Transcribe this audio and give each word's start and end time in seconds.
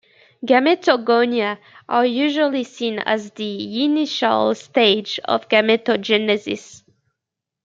Gametogonia 0.43 1.59
are 1.87 2.07
usually 2.07 2.63
seen 2.63 2.97
as 2.97 3.29
the 3.33 3.83
initial 3.85 4.55
stage 4.55 5.19
of 5.25 5.47
gametogenesis. 5.47 6.81